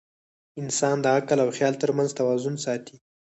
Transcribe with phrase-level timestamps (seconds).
[0.61, 2.95] انسان د عقل او خیال تر منځ توازن ساتي.